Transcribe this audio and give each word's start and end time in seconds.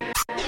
Yeah. 0.00 0.43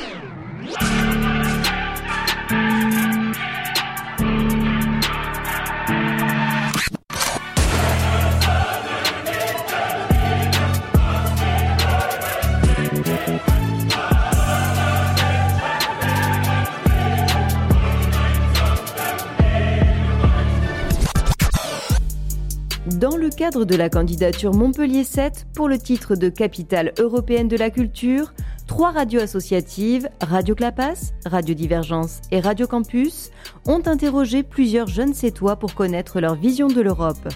Cadre 23.47 23.65
de 23.65 23.77
la 23.77 23.89
candidature 23.89 24.53
Montpellier 24.53 25.05
7 25.05 25.47
pour 25.55 25.69
le 25.69 25.79
titre 25.79 26.17
de 26.17 26.29
capitale 26.29 26.93
européenne 26.99 27.47
de 27.47 27.57
la 27.57 27.71
culture, 27.71 28.35
trois 28.67 28.91
radios 28.91 29.21
associatives, 29.21 30.09
Radio 30.21 30.57
Clapas, 30.57 31.13
Radio 31.25 31.55
Divergence 31.55 32.23
et 32.33 32.41
Radio 32.41 32.67
Campus, 32.67 33.31
ont 33.65 33.83
interrogé 33.87 34.43
plusieurs 34.43 34.89
jeunes 34.89 35.15
sétois 35.15 35.55
pour 35.55 35.77
connaître 35.77 36.19
leur 36.19 36.35
vision 36.35 36.67
de 36.67 36.81
l'Europe. 36.81 37.29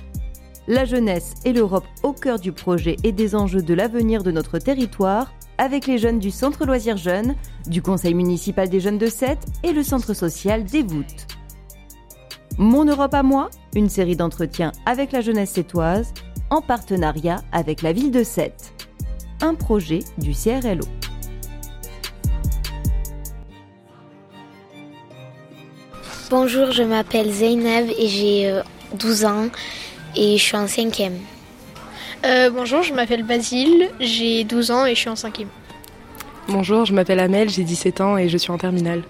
La 0.67 0.85
jeunesse 0.85 1.35
et 1.45 1.53
l'Europe 1.53 1.87
au 2.03 2.13
cœur 2.13 2.41
du 2.41 2.51
projet 2.51 2.97
et 3.05 3.13
des 3.13 3.37
enjeux 3.37 3.63
de 3.63 3.75
l'avenir 3.75 4.25
de 4.25 4.33
notre 4.33 4.59
territoire, 4.59 5.33
avec 5.59 5.87
les 5.87 5.99
jeunes 5.99 6.19
du 6.19 6.33
Centre 6.33 6.67
Loisirs 6.67 6.97
Jeunes, 6.97 7.37
du 7.69 7.83
Conseil 7.83 8.15
municipal 8.15 8.69
des 8.69 8.81
jeunes 8.81 8.99
de 8.99 9.07
Sète 9.07 9.47
et 9.63 9.71
le 9.71 9.85
Centre 9.85 10.13
social 10.13 10.65
des 10.65 10.83
Voûtes. 10.83 11.29
Mon 12.59 12.85
Europe 12.85 13.15
à 13.15 13.23
moi, 13.23 13.49
une 13.75 13.89
série 13.89 14.17
d'entretiens 14.17 14.73
avec 14.85 15.13
la 15.13 15.21
jeunesse 15.21 15.51
sétoise, 15.51 16.13
en 16.51 16.61
partenariat 16.61 17.43
avec 17.53 17.81
la 17.83 17.93
ville 17.93 18.11
de 18.11 18.25
Sète. 18.25 18.73
Un 19.41 19.55
projet 19.55 20.01
du 20.19 20.33
CRLO. 20.33 20.85
Bonjour, 26.29 26.71
je 26.73 26.83
m'appelle 26.83 27.31
Zeynep 27.31 27.91
et 27.99 28.09
j'ai 28.09 28.51
euh, 28.51 28.63
12 28.95 29.25
ans 29.25 29.49
et 30.15 30.37
je 30.37 30.43
suis 30.43 30.57
en 30.57 30.67
cinquième. 30.67 31.19
Euh, 32.25 32.51
bonjour, 32.51 32.83
je 32.83 32.93
m'appelle 32.93 33.23
Basile, 33.23 33.89
j'ai 33.99 34.45
12 34.45 34.71
ans 34.71 34.87
et 34.87 34.95
je 34.95 35.01
suis 35.01 35.09
en 35.09 35.17
cinquième. 35.17 35.49
Bonjour, 36.49 36.85
je 36.85 36.93
m'appelle 36.93 37.21
Amel, 37.21 37.49
j'ai 37.49 37.65
17 37.65 38.01
ans 38.01 38.19
et 38.19 38.29
je 38.29 38.37
suis 38.37 38.51
en 38.51 38.59
terminale. 38.59 39.03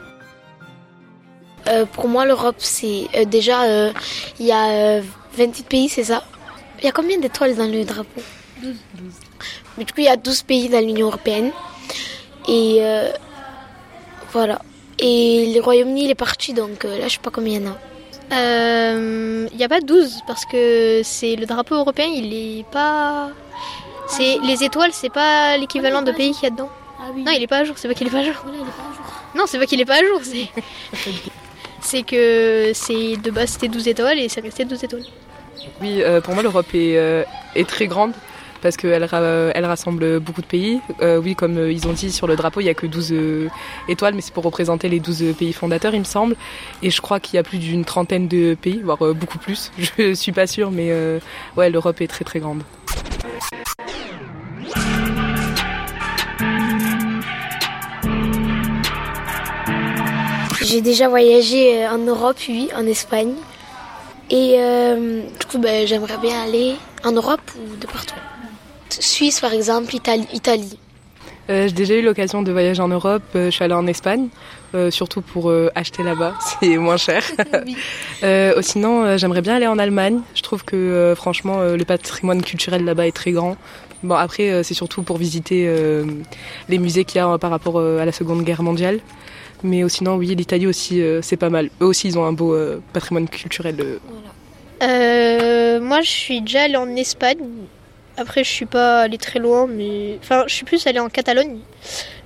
Euh, 1.70 1.86
pour 1.86 2.08
moi, 2.08 2.24
l'Europe, 2.24 2.56
c'est 2.58 3.06
euh, 3.14 3.24
déjà, 3.24 3.62
euh, 3.62 3.92
il 4.38 4.46
y 4.46 4.52
a 4.52 4.70
euh, 4.70 5.02
28 5.34 5.66
pays, 5.66 5.88
c'est 5.88 6.04
ça 6.04 6.24
Il 6.78 6.84
y 6.84 6.88
a 6.88 6.92
combien 6.92 7.18
d'étoiles 7.18 7.54
dans 7.54 7.66
le 7.66 7.84
drapeau? 7.84 8.20
12. 8.62 8.74
Mais 9.78 9.84
du 9.84 9.92
coup, 9.92 10.00
il 10.00 10.06
y 10.06 10.08
a 10.08 10.16
12 10.16 10.42
pays 10.42 10.68
dans 10.68 10.80
l'Union 10.80 11.06
Européenne. 11.06 11.52
Et 12.48 12.80
voilà. 14.32 14.60
Et 14.98 15.52
le 15.54 15.60
Royaume-Uni, 15.60 16.04
il 16.04 16.10
est 16.10 16.14
parti, 16.14 16.52
donc 16.52 16.84
là, 16.84 17.06
je 17.06 17.14
sais 17.14 17.18
pas 17.22 17.30
combien 17.30 17.58
il 17.58 17.64
y 17.64 17.68
en 17.68 17.72
a. 17.72 17.78
Il 19.50 19.56
n'y 19.56 19.64
a 19.64 19.68
pas 19.68 19.80
12 19.80 20.22
parce 20.26 20.44
que 20.44 21.00
c'est 21.04 21.36
le 21.36 21.46
drapeau 21.46 21.76
européen, 21.76 22.06
il 22.06 22.34
est 22.34 22.64
pas. 22.70 23.30
C'est 24.08 24.38
les 24.42 24.64
étoiles, 24.64 24.90
c'est 24.92 25.12
pas 25.12 25.56
l'équivalent 25.56 26.02
de 26.02 26.12
pays 26.12 26.32
qu'il 26.32 26.44
y 26.44 26.46
a 26.46 26.50
dedans. 26.50 26.70
Non, 27.16 27.32
il 27.34 27.42
est 27.42 27.46
pas 27.46 27.58
à 27.58 27.64
jour. 27.64 27.76
C'est 27.78 27.88
pas 27.88 27.94
qu'il 27.94 28.08
est 28.08 28.10
pas 28.10 28.18
à 28.18 28.24
jour. 28.24 28.34
Non, 29.34 29.44
c'est 29.46 29.58
pas 29.58 29.66
qu'il 29.66 29.80
est 29.80 29.84
pas 29.84 30.00
à 30.00 30.04
jour. 30.04 30.20
C'est. 30.22 30.48
c'est 31.90 32.02
que 32.02 32.70
c'est 32.72 33.16
de 33.16 33.30
base 33.32 33.50
c'était 33.50 33.68
12 33.68 33.88
étoiles 33.88 34.18
et 34.20 34.28
c'est 34.28 34.40
resté 34.40 34.64
12 34.64 34.84
étoiles. 34.84 35.02
Oui, 35.80 36.02
euh, 36.02 36.20
pour 36.20 36.34
moi 36.34 36.42
l'Europe 36.42 36.68
est, 36.72 36.96
euh, 36.96 37.24
est 37.56 37.68
très 37.68 37.88
grande 37.88 38.12
parce 38.62 38.76
qu'elle 38.76 39.08
elle 39.54 39.64
rassemble 39.64 40.20
beaucoup 40.20 40.42
de 40.42 40.46
pays. 40.46 40.80
Euh, 41.00 41.18
oui, 41.18 41.34
comme 41.34 41.58
ils 41.70 41.88
ont 41.88 41.92
dit 41.92 42.12
sur 42.12 42.26
le 42.26 42.36
drapeau, 42.36 42.60
il 42.60 42.64
n'y 42.64 42.70
a 42.70 42.74
que 42.74 42.86
12 42.86 43.12
euh, 43.12 43.48
étoiles, 43.88 44.14
mais 44.14 44.20
c'est 44.20 44.34
pour 44.34 44.44
représenter 44.44 44.88
les 44.90 45.00
12 45.00 45.34
pays 45.36 45.54
fondateurs, 45.54 45.94
il 45.94 46.00
me 46.00 46.04
semble. 46.04 46.36
Et 46.82 46.90
je 46.90 47.00
crois 47.00 47.20
qu'il 47.20 47.36
y 47.36 47.38
a 47.38 47.42
plus 47.42 47.58
d'une 47.58 47.86
trentaine 47.86 48.28
de 48.28 48.54
pays, 48.54 48.82
voire 48.84 48.98
beaucoup 49.14 49.38
plus. 49.38 49.72
Je 49.98 50.12
suis 50.12 50.32
pas 50.32 50.46
sûre, 50.46 50.70
mais 50.70 50.92
ouais, 51.56 51.70
l'Europe 51.70 52.00
est 52.02 52.06
très 52.06 52.24
très 52.24 52.38
grande. 52.38 52.62
J'ai 60.70 60.82
déjà 60.82 61.08
voyagé 61.08 61.82
euh, 61.82 61.90
en 61.90 61.98
Europe, 61.98 62.36
oui, 62.48 62.68
en 62.76 62.86
Espagne. 62.86 63.32
Et 64.30 64.54
euh, 64.56 65.22
du 65.22 65.46
coup, 65.46 65.58
ben, 65.58 65.84
j'aimerais 65.84 66.16
bien 66.18 66.44
aller 66.44 66.76
en 67.02 67.10
Europe 67.10 67.40
ou 67.56 67.74
de 67.74 67.88
partout. 67.88 68.14
Suisse, 68.88 69.40
par 69.40 69.52
exemple, 69.52 69.92
Italie. 69.92 70.28
Italie. 70.32 70.78
Euh, 71.48 71.66
j'ai 71.66 71.74
déjà 71.74 71.94
eu 71.94 72.02
l'occasion 72.02 72.42
de 72.42 72.52
voyager 72.52 72.80
en 72.80 72.86
Europe. 72.86 73.24
Je 73.34 73.50
suis 73.50 73.64
allée 73.64 73.74
en 73.74 73.88
Espagne, 73.88 74.28
euh, 74.76 74.92
surtout 74.92 75.22
pour 75.22 75.52
acheter 75.74 76.04
là-bas, 76.04 76.34
c'est 76.60 76.76
moins 76.76 76.98
cher. 76.98 77.24
Oh, 78.22 78.62
sinon, 78.62 79.16
j'aimerais 79.16 79.42
bien 79.42 79.56
aller 79.56 79.66
en 79.66 79.78
Allemagne. 79.80 80.20
Je 80.36 80.42
trouve 80.42 80.62
que 80.62 81.14
franchement, 81.16 81.62
le 81.62 81.84
patrimoine 81.84 82.42
culturel 82.42 82.84
là-bas 82.84 83.08
est 83.08 83.16
très 83.16 83.32
grand. 83.32 83.56
Bon, 84.04 84.14
après, 84.14 84.62
c'est 84.62 84.74
surtout 84.74 85.02
pour 85.02 85.16
visiter 85.16 85.68
les 86.68 86.78
musées 86.78 87.04
qu'il 87.04 87.18
y 87.18 87.24
a 87.24 87.38
par 87.38 87.50
rapport 87.50 87.80
à 87.80 88.04
la 88.04 88.12
Seconde 88.12 88.44
Guerre 88.44 88.62
mondiale. 88.62 89.00
Mais 89.62 89.88
sinon, 89.88 90.16
oui, 90.16 90.34
l'Italie 90.34 90.66
aussi, 90.66 91.00
euh, 91.02 91.20
c'est 91.22 91.36
pas 91.36 91.50
mal. 91.50 91.70
Eux 91.80 91.86
aussi, 91.86 92.08
ils 92.08 92.18
ont 92.18 92.24
un 92.24 92.32
beau 92.32 92.54
euh, 92.54 92.80
patrimoine 92.92 93.28
culturel. 93.28 93.76
euh. 94.82 95.80
Moi, 95.80 96.00
je 96.02 96.10
suis 96.10 96.40
déjà 96.40 96.62
allée 96.62 96.76
en 96.76 96.94
Espagne. 96.96 97.38
Après, 98.16 98.44
je 98.44 98.50
suis 98.50 98.66
pas 98.66 99.02
allée 99.02 99.18
très 99.18 99.38
loin, 99.38 99.66
mais 99.66 100.18
enfin, 100.22 100.44
je 100.46 100.54
suis 100.54 100.64
plus 100.64 100.86
allée 100.86 100.98
en 100.98 101.08
Catalogne. 101.08 101.58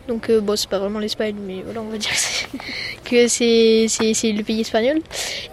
Donc, 0.08 0.28
euh, 0.28 0.40
bon, 0.40 0.54
c'est 0.56 0.68
pas 0.68 0.78
vraiment 0.78 0.98
l'Espagne, 0.98 1.36
mais 1.46 1.62
voilà, 1.64 1.80
on 1.80 1.88
va 1.88 1.96
dire 1.98 2.10
que 3.04 3.26
c'est- 3.28 4.32
le 4.32 4.42
pays 4.42 4.60
espagnol. 4.60 5.00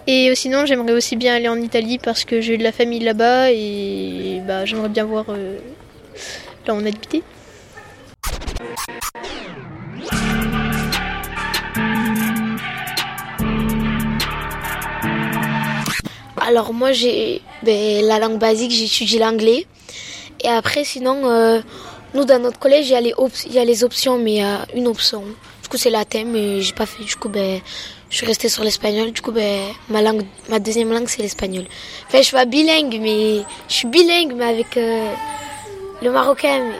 Et 0.06 0.34
sinon, 0.34 0.66
j'aimerais 0.66 0.92
aussi 0.92 1.16
bien 1.16 1.34
aller 1.36 1.48
en 1.48 1.60
Italie 1.60 1.98
parce 1.98 2.24
que 2.24 2.40
j'ai 2.40 2.58
de 2.58 2.62
la 2.62 2.72
famille 2.72 3.00
là-bas 3.00 3.50
et 3.52 4.40
bah, 4.46 4.64
j'aimerais 4.64 4.88
bien 4.90 5.04
voir 5.04 5.24
euh, 5.30 5.58
là 6.66 6.74
où 6.74 6.76
on 6.76 6.84
a 6.84 6.88
habité. 6.88 7.22
Alors 16.52 16.74
moi, 16.74 16.92
j'ai 16.92 17.40
ben, 17.62 18.04
la 18.04 18.18
langue 18.18 18.38
basique, 18.38 18.72
j'étudie 18.72 19.18
l'anglais. 19.18 19.66
Et 20.44 20.48
après, 20.48 20.84
sinon, 20.84 21.22
euh, 21.24 21.62
nous, 22.12 22.26
dans 22.26 22.38
notre 22.38 22.58
collège, 22.58 22.90
il 22.90 23.54
y, 23.54 23.58
a 23.58 23.64
les 23.64 23.84
options, 23.84 24.18
mais 24.18 24.32
il 24.32 24.36
y 24.36 24.42
a 24.42 24.66
une 24.74 24.86
option. 24.86 25.22
Du 25.62 25.68
coup, 25.70 25.78
c'est 25.78 25.88
latin, 25.88 26.24
mais 26.26 26.60
j'ai 26.60 26.74
pas 26.74 26.84
fait. 26.84 27.04
Du 27.04 27.16
coup, 27.16 27.30
ben, 27.30 27.58
je 28.10 28.16
suis 28.18 28.26
restée 28.26 28.50
sur 28.50 28.64
l'espagnol. 28.64 29.12
Du 29.12 29.22
coup, 29.22 29.32
ben, 29.32 29.62
ma, 29.88 30.02
langue, 30.02 30.26
ma 30.50 30.58
deuxième 30.58 30.92
langue, 30.92 31.08
c'est 31.08 31.22
l'espagnol. 31.22 31.64
Enfin, 32.06 32.18
je 32.18 32.24
suis 32.24 32.36
pas 32.36 32.44
bilingue, 32.44 32.98
mais 33.00 33.38
je 33.66 33.72
suis 33.74 33.88
bilingue, 33.88 34.34
mais 34.36 34.44
avec 34.44 34.76
euh, 34.76 35.10
le 36.02 36.12
marocain. 36.12 36.70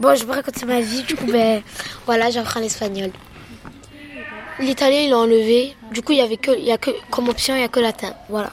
Bon, 0.00 0.14
je 0.14 0.22
vais 0.22 0.28
pas 0.28 0.36
raconter 0.36 0.64
ma 0.64 0.80
vie. 0.80 1.02
Du 1.02 1.16
coup, 1.16 1.26
ben, 1.26 1.60
voilà, 2.06 2.30
j'apprends 2.30 2.60
l'espagnol. 2.60 3.10
L'italien, 4.58 5.00
il 5.00 5.10
l'a 5.10 5.18
enlevé. 5.18 5.76
Du 5.92 6.00
coup, 6.00 6.12
il 6.12 6.18
y 6.18 6.22
avait 6.22 6.38
que, 6.38 6.52
il 6.58 6.64
y 6.64 6.72
a 6.72 6.78
que, 6.78 6.92
comme 7.10 7.28
option, 7.28 7.54
il 7.54 7.60
y 7.60 7.64
a 7.64 7.68
que 7.68 7.80
latin. 7.80 8.14
Voilà. 8.30 8.52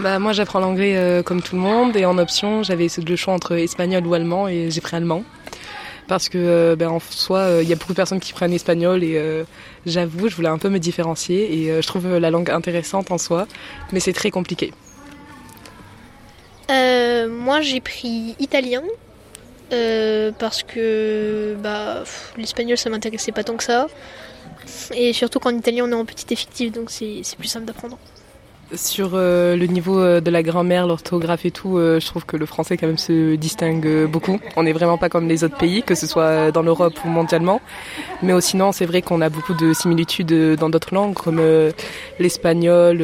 Bah, 0.00 0.18
moi, 0.18 0.32
j'apprends 0.32 0.58
l'anglais 0.58 0.96
euh, 0.96 1.22
comme 1.22 1.40
tout 1.40 1.54
le 1.54 1.62
monde. 1.62 1.96
Et 1.96 2.04
en 2.04 2.18
option, 2.18 2.62
j'avais 2.62 2.88
le 3.06 3.16
choix 3.16 3.34
entre 3.34 3.52
espagnol 3.52 4.06
ou 4.06 4.14
allemand. 4.14 4.48
Et 4.48 4.70
j'ai 4.70 4.80
pris 4.80 4.96
allemand. 4.96 5.24
Parce 6.08 6.28
que, 6.28 6.36
euh, 6.38 6.76
ben, 6.76 6.88
en 6.88 7.00
soi, 7.00 7.38
euh, 7.38 7.62
il 7.62 7.68
y 7.68 7.72
a 7.72 7.76
beaucoup 7.76 7.92
de 7.92 7.96
personnes 7.96 8.20
qui 8.20 8.32
prennent 8.32 8.52
espagnol. 8.52 9.04
Et 9.04 9.44
j'avoue, 9.86 10.28
je 10.28 10.36
voulais 10.36 10.48
un 10.48 10.58
peu 10.58 10.68
me 10.68 10.78
différencier. 10.78 11.54
Et 11.54 11.82
je 11.82 11.86
trouve 11.86 12.16
la 12.16 12.30
langue 12.30 12.50
intéressante 12.50 13.10
en 13.10 13.18
soi. 13.18 13.46
Mais 13.92 14.00
c'est 14.00 14.12
très 14.12 14.30
compliqué. 14.30 14.72
Moi, 16.68 17.60
j'ai 17.60 17.80
pris 17.80 18.34
italien 18.38 18.82
parce 20.38 20.62
que 20.62 21.56
bah, 21.62 22.02
l'espagnol, 22.36 22.76
ça 22.76 22.90
m'intéressait 22.90 23.32
pas 23.32 23.44
tant 23.44 23.56
que 23.56 23.64
ça. 23.64 23.86
Et 24.94 25.12
surtout 25.12 25.38
qu'en 25.38 25.50
italien, 25.50 25.84
on 25.86 25.90
est 25.92 25.94
en 25.94 26.04
petit 26.04 26.32
effectif, 26.32 26.72
donc 26.72 26.90
c'est 26.90 27.22
plus 27.38 27.48
simple 27.48 27.66
d'apprendre. 27.66 27.98
Sur 28.72 29.10
euh, 29.14 29.56
le 29.56 29.66
niveau 29.66 29.98
euh, 29.98 30.20
de 30.20 30.30
la 30.30 30.42
grammaire, 30.42 30.86
l'orthographe 30.86 31.44
et 31.44 31.50
tout, 31.50 31.76
euh, 31.76 32.00
je 32.00 32.06
trouve 32.06 32.24
que 32.24 32.36
le 32.36 32.46
français 32.46 32.76
quand 32.76 32.86
même 32.86 32.98
se 32.98 33.34
distingue 33.36 34.06
beaucoup. 34.06 34.40
On 34.56 34.62
n'est 34.62 34.72
vraiment 34.72 34.98
pas 34.98 35.08
comme 35.08 35.28
les 35.28 35.44
autres 35.44 35.56
pays, 35.56 35.82
que 35.82 35.94
ce 35.94 36.06
soit 36.06 36.50
dans 36.50 36.62
l'Europe 36.62 36.94
ou 37.04 37.08
mondialement. 37.08 37.60
Mais 38.22 38.32
aussi, 38.32 38.52
sinon, 38.52 38.72
c'est 38.72 38.86
vrai 38.86 39.02
qu'on 39.02 39.20
a 39.20 39.28
beaucoup 39.28 39.54
de 39.54 39.72
similitudes 39.72 40.56
dans 40.56 40.70
d'autres 40.70 40.94
langues, 40.94 41.14
comme 41.14 41.40
l'espagnol, 42.18 43.02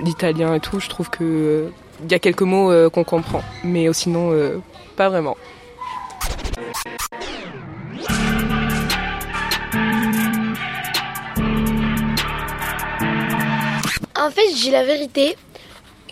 l'italien 0.00 0.54
et 0.54 0.60
tout. 0.60 0.80
Je 0.80 0.88
trouve 0.88 1.10
que 1.10 1.24
euh, 1.24 1.68
il 2.04 2.10
y 2.10 2.14
a 2.14 2.18
quelques 2.18 2.42
mots 2.42 2.72
qu'on 2.90 3.04
comprend, 3.04 3.42
mais 3.64 3.88
euh, 3.88 3.92
sinon, 3.92 4.32
pas 4.96 5.08
vraiment. 5.08 5.36
En 14.22 14.30
fait, 14.30 14.54
j'ai 14.54 14.70
la 14.70 14.84
vérité. 14.84 15.36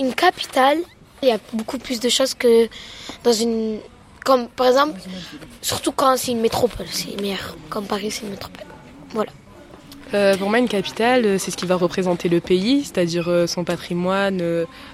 Une 0.00 0.14
capitale, 0.14 0.78
il 1.22 1.28
y 1.28 1.32
a 1.32 1.38
beaucoup 1.52 1.78
plus 1.78 2.00
de 2.00 2.08
choses 2.08 2.34
que 2.34 2.68
dans 3.22 3.32
une 3.32 3.78
Comme 4.24 4.48
par 4.48 4.66
exemple, 4.66 5.00
surtout 5.62 5.92
quand 5.92 6.16
c'est 6.16 6.32
une 6.32 6.40
métropole, 6.40 6.86
c'est 6.90 7.20
meilleur. 7.20 7.56
Comme 7.68 7.86
Paris, 7.86 8.10
c'est 8.10 8.22
une 8.22 8.30
métropole. 8.30 8.66
Voilà. 9.14 9.30
Euh, 10.12 10.36
pour 10.36 10.48
moi, 10.48 10.58
une 10.58 10.68
capitale, 10.68 11.24
euh, 11.24 11.38
c'est 11.38 11.52
ce 11.52 11.56
qui 11.56 11.66
va 11.66 11.76
représenter 11.76 12.28
le 12.28 12.40
pays, 12.40 12.82
c'est-à-dire 12.84 13.28
euh, 13.28 13.46
son 13.46 13.62
patrimoine. 13.62 14.42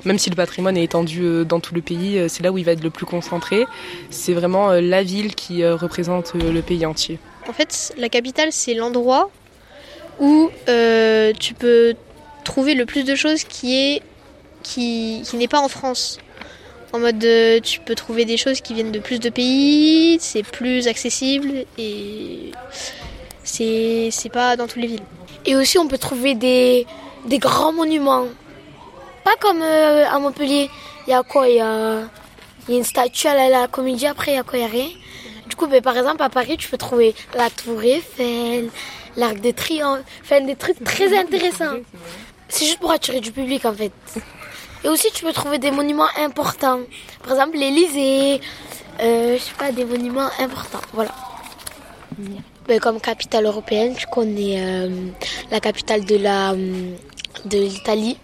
même 0.04 0.19
si 0.19 0.28
le 0.28 0.36
patrimoine 0.36 0.76
est 0.76 0.84
étendu 0.84 1.44
dans 1.46 1.60
tout 1.60 1.74
le 1.74 1.80
pays, 1.80 2.28
c'est 2.28 2.42
là 2.42 2.52
où 2.52 2.58
il 2.58 2.64
va 2.64 2.72
être 2.72 2.84
le 2.84 2.90
plus 2.90 3.06
concentré. 3.06 3.64
C'est 4.10 4.34
vraiment 4.34 4.72
la 4.72 5.02
ville 5.02 5.34
qui 5.34 5.66
représente 5.66 6.34
le 6.34 6.60
pays 6.60 6.84
entier. 6.84 7.19
En 7.48 7.54
fait, 7.54 7.94
la 7.96 8.10
capitale, 8.10 8.48
c'est 8.52 8.74
l'endroit 8.74 9.30
où 10.20 10.50
tu 10.66 11.54
peux 11.54 11.94
trouver 12.46 12.75
le 12.75 12.87
plus 12.87 13.04
de 13.04 13.14
choses 13.14 13.44
qui 13.44 13.76
est 13.76 14.02
qui, 14.62 15.22
qui 15.25 15.37
n'est 15.37 15.48
pas 15.48 15.60
en 15.60 15.69
France. 15.69 16.19
En 16.93 16.98
mode, 16.98 17.26
tu 17.62 17.81
peux 17.81 17.94
trouver 17.94 18.25
des 18.25 18.38
choses 18.38 18.60
qui 18.60 18.72
viennent 18.72 18.93
de 18.93 19.00
plus 19.00 19.20
de 19.20 19.28
pays, 19.28 20.16
c'est 20.20 20.43
plus 20.43 20.88
accessible 20.88 21.66
et 21.76 22.52
c'est 23.44 24.32
pas 24.32 24.56
dans 24.56 24.66
toutes 24.66 24.82
les 24.82 24.88
villes. 24.88 25.02
Et 25.44 25.54
aussi, 25.56 25.78
on 25.78 25.88
peut 25.88 25.98
trouver 25.98 26.34
des, 26.34 26.87
des 27.26 27.38
grands 27.38 27.72
monuments. 27.72 28.26
Pas 29.25 29.37
comme 29.40 29.62
euh, 29.62 30.06
à 30.08 30.19
Montpellier. 30.19 30.70
Il 31.06 31.10
y 31.10 31.14
a 31.14 31.22
quoi? 31.22 31.48
Il 31.48 31.56
y 31.56 31.60
a, 31.60 32.02
une 32.69 32.84
statue 32.84 33.28
à 33.28 33.48
la, 33.48 33.69
comédie, 33.69 34.06
après 34.06 34.32
il 34.32 34.34
y 34.34 34.38
a 34.38 34.43
quoi? 34.43 34.58
Il 34.58 34.62
y 34.62 34.64
a 34.64 34.69
rien. 34.69 34.88
Du 35.48 35.54
coup, 35.54 35.66
ben, 35.66 35.81
par 35.81 35.96
exemple, 35.96 36.22
à 36.22 36.28
Paris, 36.28 36.56
tu 36.56 36.69
peux 36.69 36.76
trouver 36.76 37.14
la 37.34 37.48
Tour 37.50 37.82
Eiffel, 37.82 38.70
l'Arc 39.16 39.38
des 39.38 39.52
Triomphes, 39.52 40.02
enfin 40.22 40.40
des 40.40 40.56
trucs 40.56 40.82
très 40.82 41.16
intéressants. 41.16 41.78
C'est 42.48 42.64
juste 42.64 42.78
pour 42.78 42.90
attirer 42.90 43.20
du 43.20 43.32
public 43.32 43.64
en 43.64 43.72
fait. 43.72 43.93
Et 44.84 44.88
aussi, 44.88 45.08
tu 45.12 45.25
peux 45.25 45.32
trouver 45.32 45.58
des 45.58 45.70
monuments 45.70 46.08
importants. 46.16 46.81
Par 47.22 47.32
exemple, 47.32 47.56
l'Elysée, 47.56 48.40
euh, 49.00 49.37
je 49.37 49.43
sais 49.43 49.54
pas, 49.58 49.72
des 49.72 49.84
monuments 49.84 50.31
importants. 50.38 50.82
Voilà. 50.93 51.12
Ben, 52.69 52.81
comme 52.81 53.00
capitale 53.00 53.44
européenne, 53.44 53.94
je 53.98 54.06
connais 54.06 54.56
euh, 54.58 54.88
la 55.50 55.60
capitale 55.60 56.04
de 56.04 56.16
la 56.16 56.54
de 56.54 57.58
l'Italie. 57.58 58.19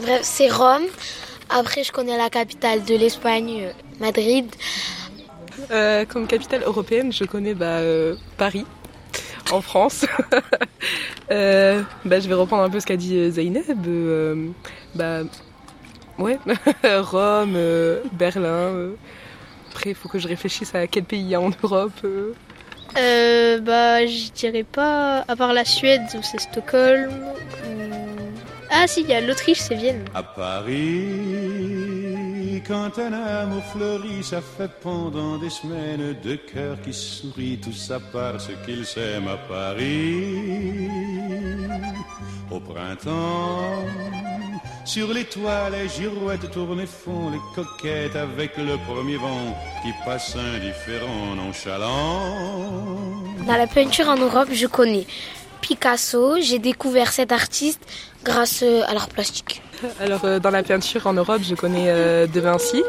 Bref, 0.00 0.20
c'est 0.22 0.50
Rome. 0.50 0.86
Après, 1.50 1.84
je 1.84 1.92
connais 1.92 2.16
la 2.16 2.30
capitale 2.30 2.84
de 2.84 2.94
l'Espagne, 2.94 3.64
euh, 3.64 3.72
Madrid. 4.00 4.46
Euh, 5.70 6.04
comme 6.04 6.26
capitale 6.26 6.62
européenne, 6.62 7.12
je 7.12 7.24
connais 7.24 7.54
bah, 7.54 7.80
Paris, 8.36 8.66
en 9.52 9.60
France. 9.60 10.06
bah, 11.28 12.20
je 12.20 12.28
vais 12.28 12.34
reprendre 12.34 12.62
un 12.62 12.70
peu 12.70 12.80
ce 12.80 12.86
qu'a 12.86 12.96
dit 12.96 13.30
Zaineb. 13.30 13.64
bah, 14.94 15.20
ouais, 16.18 16.38
Rome, 16.84 17.58
Berlin. 18.12 18.90
Après, 19.70 19.90
il 19.90 19.96
faut 19.96 20.08
que 20.08 20.18
je 20.18 20.28
réfléchisse 20.28 20.74
à 20.74 20.86
quel 20.86 21.04
pays 21.04 21.20
il 21.20 21.28
y 21.28 21.34
a 21.34 21.40
en 21.40 21.50
Europe. 21.62 21.92
Euh, 22.96 23.60
bah, 23.60 24.06
je 24.06 24.30
dirais 24.32 24.64
pas, 24.64 25.24
à 25.28 25.36
part 25.36 25.52
la 25.52 25.64
Suède 25.64 26.02
où 26.14 26.22
c'est 26.22 26.40
Stockholm. 26.40 27.12
Ah, 28.70 28.86
si, 28.86 29.02
il 29.02 29.08
y 29.08 29.14
a 29.14 29.20
l'Autriche, 29.20 29.58
c'est 29.58 29.74
Vienne. 29.74 30.04
À 30.14 30.22
Paris, 30.22 31.85
quand 32.60 32.98
un 32.98 33.12
amour 33.12 33.62
fleurit, 33.72 34.22
ça 34.22 34.40
fait 34.40 34.70
pendant 34.80 35.38
des 35.38 35.50
semaines 35.50 36.14
de 36.22 36.36
cœurs 36.36 36.80
qui 36.82 36.92
sourient, 36.92 37.58
tout 37.58 37.72
ça 37.72 37.98
parce 38.12 38.48
qu'ils 38.64 38.86
s'aiment 38.86 39.28
à 39.28 39.36
Paris. 39.36 40.88
Au 42.50 42.60
printemps, 42.60 43.84
sur 44.84 45.12
les 45.12 45.24
toits, 45.24 45.68
les 45.70 45.88
girouettes 45.88 46.48
tournent 46.52 46.86
font 46.86 47.30
les 47.30 47.40
coquettes 47.56 48.14
avec 48.14 48.56
le 48.56 48.76
premier 48.86 49.16
vent 49.16 49.56
qui 49.82 49.92
passe 50.04 50.36
indifférent, 50.36 51.34
nonchalant. 51.34 52.36
Dans 53.46 53.56
la 53.56 53.66
peinture 53.66 54.08
en 54.08 54.16
Europe, 54.16 54.48
je 54.52 54.66
connais 54.66 55.06
Picasso. 55.60 56.40
J'ai 56.40 56.60
découvert 56.60 57.10
cet 57.12 57.32
artiste 57.32 57.80
grâce 58.22 58.62
euh, 58.62 58.82
à 58.86 58.94
l'art 58.94 59.08
plastique. 59.08 59.62
Alors, 60.00 60.24
euh, 60.24 60.38
dans 60.38 60.50
la 60.50 60.62
peinture 60.62 61.06
en 61.06 61.12
Europe, 61.12 61.42
je 61.42 61.54
connais 61.54 61.86
euh, 61.88 62.26
De 62.26 62.40
Vinci 62.40 62.82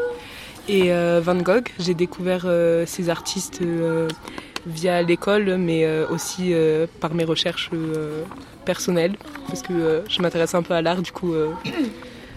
et 0.68 0.90
Van 1.20 1.36
Gogh. 1.36 1.68
J'ai 1.78 1.94
découvert 1.94 2.46
ces 2.84 3.08
artistes 3.08 3.62
via 4.66 5.00
l'école, 5.00 5.56
mais 5.56 5.88
aussi 6.10 6.52
par 7.00 7.14
mes 7.14 7.24
recherches 7.24 7.70
personnelles, 8.66 9.14
parce 9.46 9.62
que 9.62 10.02
je 10.06 10.20
m'intéresse 10.20 10.54
un 10.54 10.60
peu 10.62 10.74
à 10.74 10.82
l'art, 10.82 11.00
du 11.00 11.10
coup. 11.10 11.34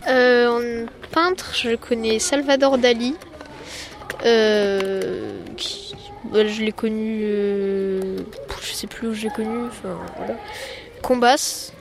en 0.07 0.61
peintre, 1.11 1.51
je 1.53 1.75
connais 1.75 2.19
Salvador 2.19 2.77
Dali. 2.77 3.15
Bah, 4.23 4.29
je 6.47 6.61
l'ai 6.61 6.71
connu, 6.71 7.25
je 8.61 8.73
sais 8.73 8.87
plus 8.87 9.09
où 9.09 9.13
je 9.13 9.23
l'ai 9.23 9.31
connu, 9.31 9.65
enfin 9.67 9.97
voilà. 10.15 10.35
Combas, 11.01 11.73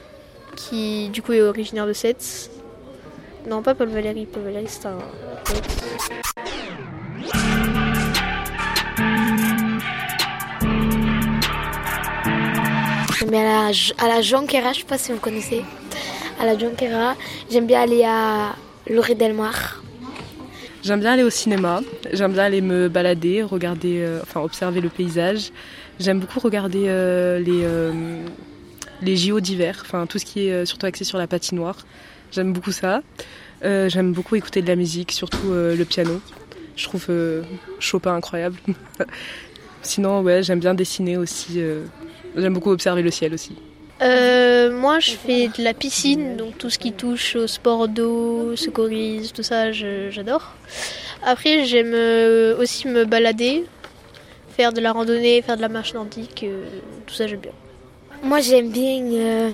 qui 0.56 1.10
du 1.10 1.22
coup 1.22 1.32
est 1.32 1.42
originaire 1.42 1.86
de 1.86 1.92
Sète. 1.92 2.50
Non, 3.48 3.62
pas 3.62 3.74
Paul 3.74 3.88
Valéry, 3.88 4.26
Paul 4.26 4.42
Valéry 4.42 4.66
c'est 4.68 4.86
un 4.86 4.98
Mais 13.30 13.38
à 13.38 13.70
la, 13.70 13.70
à 13.98 14.08
la 14.08 14.22
Jonquera, 14.22 14.72
je 14.72 14.80
sais 14.80 14.84
pas 14.84 14.98
si 14.98 15.12
vous 15.12 15.18
connaissez. 15.18 15.62
À 16.40 16.46
la 16.46 16.58
Jonquera, 16.58 17.16
j'aime 17.50 17.66
bien 17.66 17.82
aller 17.82 18.02
à 18.04 18.56
Loré 18.88 19.14
Del 19.14 19.34
Mar. 19.34 19.82
J'aime 20.82 21.00
bien 21.00 21.12
aller 21.12 21.22
au 21.22 21.30
cinéma, 21.30 21.82
j'aime 22.12 22.32
bien 22.32 22.44
aller 22.44 22.62
me 22.62 22.88
balader, 22.88 23.42
regarder, 23.42 24.00
euh, 24.00 24.20
enfin 24.22 24.40
observer 24.40 24.80
le 24.80 24.88
paysage. 24.88 25.50
J'aime 25.98 26.20
beaucoup 26.20 26.40
regarder 26.40 26.86
euh, 26.88 27.38
les, 27.38 27.64
euh, 27.64 27.92
les 29.02 29.16
JO 29.16 29.40
d'hiver, 29.40 29.78
enfin 29.82 30.06
tout 30.06 30.18
ce 30.18 30.24
qui 30.24 30.48
est 30.48 30.64
surtout 30.64 30.86
axé 30.86 31.04
sur 31.04 31.18
la 31.18 31.26
patinoire. 31.26 31.76
J'aime 32.30 32.52
beaucoup 32.52 32.72
ça. 32.72 33.02
j'aime 33.62 34.12
beaucoup 34.12 34.36
écouter 34.36 34.62
de 34.62 34.68
la 34.68 34.76
musique, 34.76 35.12
surtout 35.12 35.52
le 35.52 35.84
piano. 35.84 36.20
Je 36.76 36.84
trouve 36.84 37.08
Chopin 37.78 38.14
incroyable. 38.14 38.56
Sinon, 39.82 40.22
ouais, 40.22 40.42
j'aime 40.42 40.60
bien 40.60 40.74
dessiner 40.74 41.16
aussi. 41.16 41.60
j'aime 42.36 42.54
beaucoup 42.54 42.70
observer 42.70 43.02
le 43.02 43.10
ciel 43.10 43.34
aussi. 43.34 43.56
Euh, 44.02 44.70
moi, 44.72 44.98
je 44.98 45.10
fais 45.10 45.48
de 45.48 45.62
la 45.62 45.74
piscine, 45.74 46.36
donc 46.36 46.56
tout 46.56 46.70
ce 46.70 46.78
qui 46.78 46.92
touche 46.92 47.36
au 47.36 47.46
sport 47.46 47.86
d'eau, 47.86 48.56
secourisme, 48.56 49.34
tout 49.34 49.42
ça, 49.42 49.72
j'adore. 49.72 50.54
Après, 51.22 51.66
j'aime 51.66 51.92
euh, 51.92 52.58
aussi 52.58 52.88
me 52.88 53.04
balader, 53.04 53.64
faire 54.56 54.72
de 54.72 54.80
la 54.80 54.92
randonnée, 54.92 55.42
faire 55.42 55.56
de 55.56 55.62
la 55.62 55.68
marche 55.68 55.92
nordique, 55.92 56.44
euh, 56.44 56.64
tout 57.06 57.14
ça, 57.14 57.26
j'aime 57.26 57.40
bien. 57.40 57.52
Moi, 58.22 58.40
j'aime 58.40 58.70
bien 58.70 59.52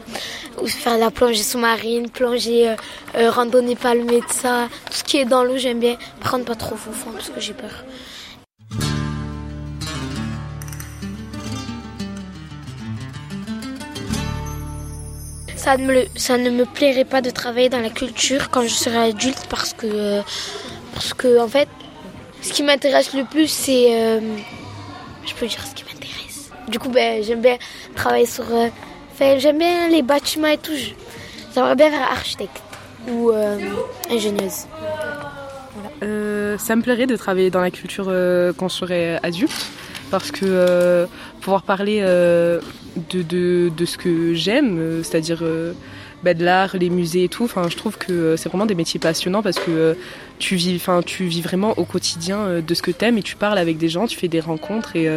faire 0.67 0.99
la 0.99 1.11
plongée 1.11 1.43
sous-marine, 1.43 2.11
plongée, 2.11 2.75
randonnée 3.15 3.77
palmée, 3.77 4.21
de 4.21 4.33
ça. 4.33 4.69
Tout 4.87 4.93
ce 4.99 5.05
qui 5.05 5.19
est 5.19 5.25
dans 5.25 5.45
l'eau, 5.45 5.57
j'aime 5.57 5.81
bien. 5.81 5.97
Prendre 6.21 6.45
pas 6.45 6.55
trop 6.55 6.77
fond 6.77 7.13
parce 7.13 7.31
que 7.31 7.41
j'ai 7.41 7.55
peur. 7.55 7.85
ça 15.67 15.77
ne, 15.77 15.85
me, 15.85 16.05
ça 16.15 16.39
ne 16.39 16.49
me 16.49 16.65
plairait 16.65 17.05
pas 17.05 17.21
de 17.21 17.31
travailler 17.31 17.69
dans 17.69 17.81
la 17.81 17.91
culture 17.91 18.51
quand 18.51 18.63
je 18.63 18.77
serai 18.85 18.99
adulte 19.09 19.47
parce 19.51 19.73
que, 19.73 20.23
parce 20.95 21.13
que 21.13 21.41
en 21.41 21.49
fait, 21.49 21.69
ce 22.41 22.53
qui 22.53 22.63
m'intéresse 22.63 23.13
le 23.15 23.25
plus, 23.25 23.49
c'est. 23.49 23.87
Euh, 23.91 24.21
je 25.27 25.35
peux 25.35 25.49
dire 25.49 25.65
ce 25.69 25.75
qui 25.75 25.83
m'intéresse. 25.83 26.36
Du 26.69 26.79
coup, 26.79 26.89
ben, 26.89 27.23
j'aime 27.23 27.41
bien 27.41 27.57
travailler 27.95 28.27
sur. 28.27 28.45
Euh, 28.51 28.69
j'aime 29.39 29.59
bien 29.59 29.89
les 29.89 30.03
bâtiments 30.03 30.49
et 30.49 30.59
tout. 30.59 30.73
J'aimerais 31.55 31.77
bien 31.77 31.91
faire 31.91 32.11
architecte 32.11 32.63
ou 33.09 33.31
euh, 33.31 33.59
ingénieuse. 34.11 34.67
ça 36.59 36.77
me 36.77 36.83
plairait 36.83 37.07
de 37.07 37.17
travailler 37.17 37.51
dans 37.51 37.61
la 37.61 37.71
culture 37.71 38.07
quand 38.57 38.69
je 38.69 38.75
serai 38.75 39.17
adulte 39.23 39.67
parce 40.11 40.31
que 40.31 41.07
pouvoir 41.41 41.63
parler 41.63 42.03
de, 42.97 43.69
de, 43.69 43.85
ce 43.85 43.97
que 43.99 44.35
j'aime, 44.35 44.79
euh, 44.79 45.03
c'est-à-dire 45.03 45.41
euh, 45.43 45.73
bah, 46.23 46.35
de 46.35 46.45
l'art, 46.45 46.77
les 46.77 46.91
musées 46.91 47.25
et 47.25 47.29
tout. 47.29 47.45
Enfin, 47.45 47.69
je 47.69 47.77
trouve 47.77 47.99
que 47.99 48.13
euh, 48.13 48.37
c'est 48.37 48.49
vraiment 48.49 48.67
des 48.67 48.75
métiers 48.75 49.01
passionnants 49.01 49.43
parce 49.43 49.59
que 49.59 49.97
tu 50.39 50.57
vis, 50.57 50.81
tu 51.05 51.25
vis 51.25 51.41
vraiment 51.41 51.75
au 51.79 51.85
quotidien 51.85 52.61
de 52.61 52.75
ce 52.75 52.83
que 52.83 52.91
t'aimes 52.91 53.19
et 53.19 53.23
tu 53.23 53.37
parles 53.37 53.59
avec 53.59 53.79
des 53.79 53.89
gens, 53.89 54.07
tu 54.07 54.19
fais 54.19 54.29
des 54.29 54.41
rencontres 54.41 54.97
et 54.97 55.09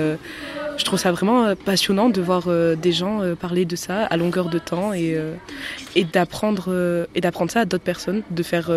je 0.79 0.85
trouve 0.85 0.97
ça 0.97 1.11
vraiment 1.11 1.55
passionnant 1.55 2.09
de 2.09 2.21
voir 2.21 2.47
des 2.47 2.91
gens 2.91 3.21
parler 3.35 3.65
de 3.65 3.75
ça 3.75 4.05
à 4.05 4.17
longueur 4.17 4.49
de 4.49 4.57
temps 4.57 4.93
et, 4.93 5.15
d'apprendre 6.11 7.05
et 7.13 7.21
d'apprendre 7.21 7.51
ça 7.51 7.61
à 7.61 7.65
d'autres 7.65 7.83
personnes, 7.83 8.23
de 8.31 8.43
faire 8.43 8.71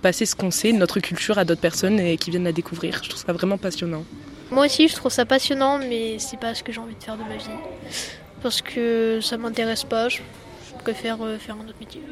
passer 0.00 0.24
ce 0.24 0.34
qu'on 0.34 0.50
sait, 0.50 0.72
notre 0.72 1.00
culture 1.00 1.38
à 1.38 1.44
d'autres 1.44 1.60
personnes 1.60 2.00
et 2.00 2.16
qui 2.16 2.30
viennent 2.30 2.44
la 2.44 2.52
découvrir. 2.52 3.00
Je 3.02 3.10
trouve 3.10 3.22
ça 3.22 3.32
vraiment 3.32 3.58
passionnant. 3.58 4.04
Moi 4.50 4.66
aussi, 4.66 4.88
je 4.88 4.94
trouve 4.94 5.10
ça 5.10 5.24
passionnant, 5.24 5.78
mais 5.78 6.18
c'est 6.18 6.38
pas 6.38 6.54
ce 6.54 6.62
que 6.62 6.72
j'ai 6.72 6.80
envie 6.80 6.94
de 6.94 7.02
faire 7.02 7.16
de 7.16 7.22
ma 7.22 7.36
vie 7.36 7.58
parce 8.42 8.60
que 8.60 9.20
ça 9.22 9.36
m'intéresse 9.36 9.84
pas. 9.84 10.08
Je 10.08 10.18
préfère 10.82 11.22
euh, 11.22 11.38
faire 11.38 11.56
un 11.56 11.64
autre 11.64 11.78
métier. 11.80 12.02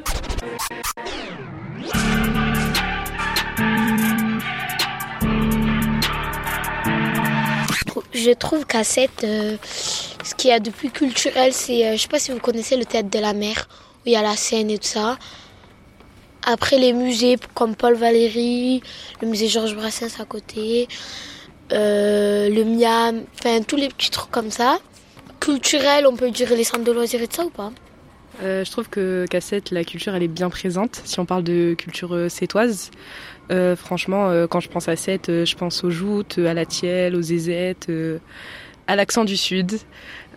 Je 8.13 8.31
trouve 8.31 8.65
qu'à 8.65 8.83
7, 8.83 9.09
euh, 9.23 9.57
ce 10.23 10.35
qu'il 10.35 10.49
y 10.49 10.53
a 10.53 10.59
de 10.59 10.69
plus 10.69 10.89
culturel, 10.89 11.53
c'est, 11.53 11.87
euh, 11.87 11.95
je 11.95 12.01
sais 12.01 12.07
pas 12.07 12.19
si 12.19 12.31
vous 12.31 12.39
connaissez 12.39 12.77
le 12.77 12.85
théâtre 12.85 13.09
de 13.09 13.19
la 13.19 13.33
mer, 13.33 13.67
où 13.97 14.01
il 14.07 14.13
y 14.13 14.15
a 14.15 14.21
la 14.21 14.35
scène 14.35 14.69
et 14.69 14.77
tout 14.77 14.87
ça. 14.87 15.17
Après 16.43 16.77
les 16.77 16.93
musées 16.93 17.37
comme 17.53 17.75
Paul 17.75 17.95
Valéry, 17.95 18.81
le 19.21 19.27
musée 19.27 19.47
Georges 19.47 19.75
Brassens 19.75 20.19
à 20.19 20.25
côté, 20.25 20.87
euh, 21.71 22.49
le 22.49 22.63
Miam, 22.63 23.23
enfin 23.39 23.61
tous 23.61 23.75
les 23.75 23.89
petits 23.89 24.09
trucs 24.09 24.31
comme 24.31 24.51
ça. 24.51 24.79
Culturel, 25.39 26.07
on 26.07 26.15
peut 26.15 26.31
dire 26.31 26.49
les 26.51 26.63
centres 26.63 26.83
de 26.83 26.91
loisirs 26.91 27.21
et 27.21 27.27
tout 27.27 27.37
ça 27.37 27.45
ou 27.45 27.49
pas? 27.49 27.71
Euh, 28.41 28.63
je 28.63 28.71
trouve 28.71 28.89
que 28.89 29.25
Cassette, 29.29 29.71
la 29.71 29.83
culture, 29.83 30.15
elle 30.15 30.23
est 30.23 30.27
bien 30.27 30.49
présente. 30.49 31.01
Si 31.05 31.19
on 31.19 31.25
parle 31.25 31.43
de 31.43 31.73
culture 31.77 32.15
euh, 32.15 32.29
sétoise, 32.29 32.91
euh, 33.51 33.75
franchement, 33.75 34.29
euh, 34.29 34.47
quand 34.47 34.59
je 34.59 34.69
pense 34.69 34.87
à 34.87 34.95
Sète, 34.95 35.29
euh, 35.29 35.45
je 35.45 35.55
pense 35.55 35.83
aux 35.83 35.91
joutes, 35.91 36.37
à 36.37 36.53
la 36.53 36.65
tielle, 36.65 37.15
aux 37.15 37.21
zézettes, 37.21 37.91
à 38.87 38.95
l'accent 38.95 39.25
du 39.25 39.37
sud. 39.37 39.73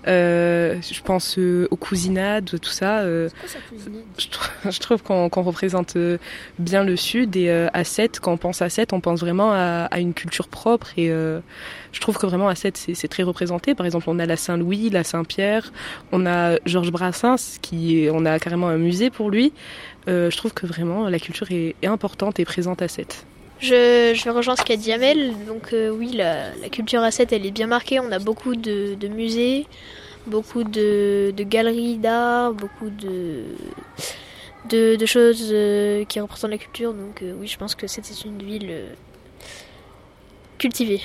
Euh, 0.06 0.76
je 0.82 1.00
pense 1.00 1.38
euh, 1.38 1.66
aux 1.70 1.76
cousinades, 1.76 2.60
tout 2.60 2.70
ça. 2.70 2.98
Euh, 3.00 3.28
je, 4.18 4.28
trou- 4.28 4.50
je 4.70 4.78
trouve 4.80 5.02
qu'on 5.02 5.28
qu'on 5.30 5.42
représente 5.42 5.96
euh, 5.96 6.18
bien 6.58 6.84
le 6.84 6.96
sud 6.96 7.36
et 7.36 7.48
euh, 7.48 7.68
à 7.72 7.84
Sète, 7.84 8.20
quand 8.20 8.32
on 8.32 8.36
pense 8.36 8.60
à 8.62 8.68
Sète, 8.68 8.92
on 8.92 9.00
pense 9.00 9.20
vraiment 9.20 9.52
à, 9.52 9.86
à 9.90 9.98
une 10.00 10.12
culture 10.14 10.48
propre 10.48 10.88
et 10.98 11.10
euh, 11.10 11.40
je 11.92 12.00
trouve 12.00 12.18
que 12.18 12.26
vraiment 12.26 12.48
à 12.48 12.54
Sète, 12.54 12.76
c'est 12.76 12.94
c'est 12.94 13.08
très 13.08 13.22
représenté. 13.22 13.74
Par 13.74 13.86
exemple, 13.86 14.04
on 14.08 14.18
a 14.18 14.26
la 14.26 14.36
Saint-Louis, 14.36 14.90
la 14.90 15.04
Saint-Pierre, 15.04 15.72
on 16.12 16.26
a 16.26 16.58
Georges 16.66 16.90
Brassens, 16.90 17.58
qui 17.62 18.08
on 18.12 18.26
a 18.26 18.38
carrément 18.38 18.68
un 18.68 18.76
musée 18.78 19.10
pour 19.10 19.30
lui. 19.30 19.52
Euh, 20.08 20.30
je 20.30 20.36
trouve 20.36 20.52
que 20.52 20.66
vraiment 20.66 21.08
la 21.08 21.18
culture 21.18 21.50
est, 21.50 21.76
est 21.82 21.86
importante 21.86 22.38
et 22.40 22.44
présente 22.44 22.82
à 22.82 22.88
Sète. 22.88 23.24
Je, 23.60 24.12
je 24.14 24.30
vais 24.30 24.42
ce 24.42 24.64
qu'a 24.64 24.76
dit 24.76 24.92
Amel. 24.92 25.34
Donc 25.46 25.72
euh, 25.72 25.90
oui, 25.90 26.12
la, 26.12 26.52
culture 26.70 27.02
à 27.02 27.10
7, 27.10 27.32
elle 27.32 27.46
est 27.46 27.50
bien 27.50 27.66
marquée. 27.66 28.00
On 28.00 28.12
a 28.12 28.18
beaucoup 28.18 28.56
de, 28.56 29.08
musées, 29.08 29.66
beaucoup 30.26 30.64
de, 30.64 31.32
galeries 31.38 31.98
d'art, 31.98 32.52
beaucoup 32.52 32.90
de, 32.90 33.46
choses 35.06 35.48
euh, 35.52 36.04
qui 36.04 36.20
représentent 36.20 36.50
la 36.50 36.58
culture. 36.58 36.92
Donc 36.92 37.22
euh, 37.22 37.34
oui, 37.38 37.46
je 37.46 37.56
pense 37.56 37.74
que 37.74 37.86
c'était 37.86 38.14
une 38.24 38.42
ville 38.42 38.86
cultivée. 40.58 41.00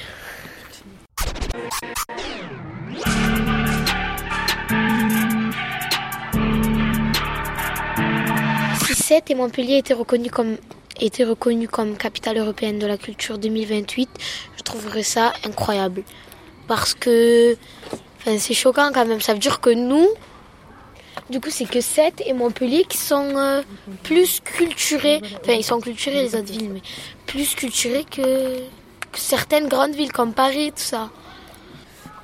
Si 9.10 9.16
et 9.28 9.34
Montpellier 9.34 9.78
étaient 9.78 9.96
reconnus 9.96 10.32
comme 10.32 10.58
étaient 11.00 11.24
reconnus 11.24 11.70
comme 11.72 11.98
capitale 11.98 12.38
européenne 12.38 12.80
de 12.80 12.88
la 12.88 12.98
culture 12.98 13.38
2028, 13.38 14.10
je 14.58 14.64
trouverais 14.64 15.04
ça 15.04 15.34
incroyable. 15.46 16.04
Parce 16.68 16.94
que 16.94 17.56
enfin, 18.18 18.38
c'est 18.38 18.54
choquant 18.54 18.92
quand 18.94 19.06
même. 19.06 19.22
Ça 19.22 19.34
veut 19.34 19.40
dire 19.40 19.60
que 19.60 19.70
nous, 19.70 20.08
du 21.30 21.40
coup, 21.40 21.50
c'est 21.52 21.70
que 21.70 21.82
Sète 21.82 22.24
et 22.26 22.34
Montpellier 22.34 22.86
qui 22.88 22.98
sont 22.98 23.36
euh, 23.36 23.62
plus 24.04 24.40
culturés. 24.40 25.22
Enfin, 25.42 25.54
ils 25.54 25.64
sont 25.64 25.80
culturés 25.80 26.24
les 26.24 26.36
autres 26.36 26.52
villes, 26.52 26.72
mais 26.74 26.82
plus 27.28 27.54
culturés 27.56 28.06
que, 28.10 28.58
certaines 29.14 29.68
grandes 29.68 29.94
villes 29.94 30.12
comme 30.12 30.34
Paris, 30.34 30.72
tout 30.72 30.82
ça. 30.82 31.10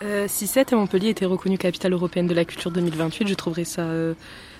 Euh, 0.03 0.25
si 0.27 0.47
Sète 0.47 0.71
et 0.71 0.75
Montpellier 0.75 1.09
étaient 1.09 1.25
reconnus 1.25 1.59
capitale 1.59 1.93
européenne 1.93 2.27
de 2.27 2.33
la 2.33 2.45
culture 2.45 2.71
2028, 2.71 3.27
je 3.27 3.33
trouverais 3.33 3.63
ça 3.63 3.81
euh, 3.81 4.13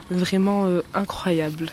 vraiment 0.10 0.68
incroyable. 0.94 1.72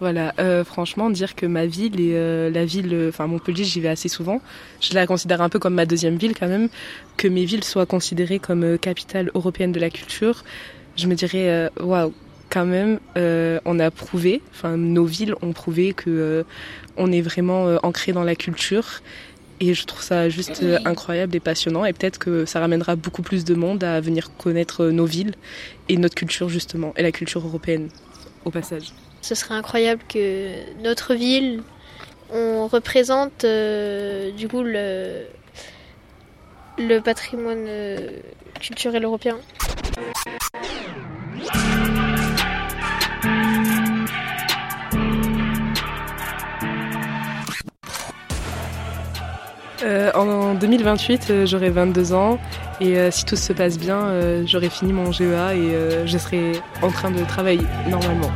Voilà, 0.00 0.34
euh, 0.40 0.64
franchement, 0.64 1.08
dire 1.08 1.34
que 1.36 1.46
ma 1.46 1.66
ville 1.66 2.00
et 2.00 2.14
euh, 2.14 2.50
la 2.50 2.64
ville, 2.64 2.92
euh, 2.92 3.08
enfin 3.10 3.26
Montpellier, 3.28 3.62
j'y 3.64 3.80
vais 3.80 3.88
assez 3.88 4.08
souvent. 4.08 4.40
Je 4.80 4.92
la 4.92 5.06
considère 5.06 5.40
un 5.40 5.48
peu 5.48 5.60
comme 5.60 5.74
ma 5.74 5.86
deuxième 5.86 6.16
ville 6.16 6.34
quand 6.38 6.48
même. 6.48 6.68
Que 7.16 7.28
mes 7.28 7.44
villes 7.44 7.62
soient 7.64 7.86
considérées 7.86 8.40
comme 8.40 8.64
euh, 8.64 8.76
capitale 8.76 9.30
européenne 9.34 9.70
de 9.70 9.78
la 9.78 9.90
culture, 9.90 10.42
je 10.96 11.06
me 11.06 11.14
dirais, 11.14 11.48
euh, 11.48 11.68
waouh, 11.80 12.12
quand 12.50 12.66
même, 12.66 13.00
euh, 13.16 13.58
on 13.64 13.78
a 13.80 13.90
prouvé, 13.90 14.42
enfin 14.52 14.76
nos 14.76 15.04
villes 15.04 15.34
ont 15.42 15.52
prouvé 15.52 15.92
que 15.92 16.08
euh, 16.08 16.42
on 16.96 17.10
est 17.10 17.20
vraiment 17.20 17.76
ancré 17.82 18.12
dans 18.12 18.24
la 18.24 18.36
culture. 18.36 19.00
Et 19.60 19.72
je 19.72 19.84
trouve 19.86 20.02
ça 20.02 20.28
juste 20.28 20.64
incroyable 20.84 21.34
et 21.36 21.40
passionnant. 21.40 21.84
Et 21.84 21.92
peut-être 21.92 22.18
que 22.18 22.44
ça 22.44 22.58
ramènera 22.60 22.96
beaucoup 22.96 23.22
plus 23.22 23.44
de 23.44 23.54
monde 23.54 23.84
à 23.84 24.00
venir 24.00 24.36
connaître 24.36 24.86
nos 24.86 25.06
villes 25.06 25.34
et 25.88 25.96
notre 25.96 26.16
culture 26.16 26.48
justement, 26.48 26.92
et 26.96 27.02
la 27.02 27.12
culture 27.12 27.46
européenne 27.46 27.88
au 28.44 28.50
passage. 28.50 28.92
Ce 29.24 29.34
serait 29.34 29.54
incroyable 29.54 30.02
que 30.06 30.50
notre 30.82 31.14
ville, 31.14 31.62
on 32.30 32.66
représente 32.66 33.44
euh, 33.44 34.30
du 34.32 34.48
coup 34.48 34.62
le, 34.62 35.22
le 36.76 36.98
patrimoine 36.98 37.64
euh, 37.66 38.10
culturel 38.60 39.02
européen. 39.02 39.38
Euh, 49.82 50.12
en 50.12 50.52
2028, 50.52 51.30
euh, 51.30 51.46
j'aurai 51.46 51.70
22 51.70 52.12
ans 52.12 52.38
et 52.82 53.10
si 53.10 53.24
tout 53.24 53.36
se 53.36 53.54
passe 53.54 53.78
bien, 53.78 54.44
j'aurai 54.44 54.68
fini 54.68 54.92
mon 54.92 55.12
GEA 55.12 55.54
et 55.54 56.06
je 56.06 56.18
serai 56.18 56.60
en 56.82 56.90
train 56.90 57.10
de 57.10 57.24
travailler 57.24 57.62
normalement. 57.88 58.32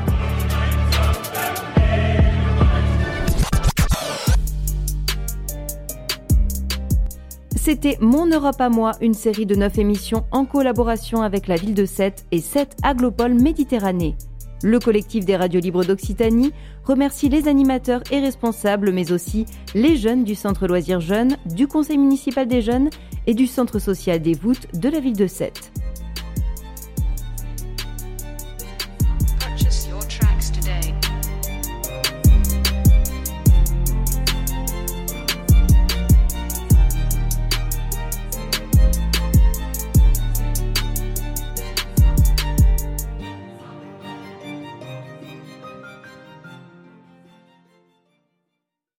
C'était 7.70 7.98
Mon 8.00 8.24
Europe 8.24 8.62
à 8.62 8.70
moi, 8.70 8.92
une 9.02 9.12
série 9.12 9.44
de 9.44 9.54
9 9.54 9.80
émissions 9.80 10.24
en 10.30 10.46
collaboration 10.46 11.20
avec 11.20 11.46
la 11.48 11.56
ville 11.56 11.74
de 11.74 11.84
Sète 11.84 12.24
et 12.32 12.40
Sète 12.40 12.74
Aglopole 12.82 13.34
Méditerranée. 13.34 14.16
Le 14.62 14.78
collectif 14.78 15.26
des 15.26 15.36
radios 15.36 15.60
libres 15.60 15.84
d'Occitanie 15.84 16.54
remercie 16.84 17.28
les 17.28 17.46
animateurs 17.46 18.00
et 18.10 18.20
responsables, 18.20 18.90
mais 18.90 19.12
aussi 19.12 19.44
les 19.74 19.96
jeunes 19.96 20.24
du 20.24 20.34
Centre 20.34 20.66
Loisirs 20.66 21.02
Jeunes, 21.02 21.36
du 21.44 21.66
Conseil 21.66 21.98
municipal 21.98 22.48
des 22.48 22.62
jeunes 22.62 22.88
et 23.26 23.34
du 23.34 23.46
Centre 23.46 23.78
social 23.78 24.22
des 24.22 24.32
voûtes 24.32 24.68
de 24.72 24.88
la 24.88 25.00
ville 25.00 25.18
de 25.18 25.26
Sète. 25.26 25.70